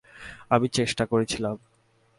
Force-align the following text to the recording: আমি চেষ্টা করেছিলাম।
আমি 0.49 0.67
চেষ্টা 0.69 1.03
করেছিলাম। 1.05 1.55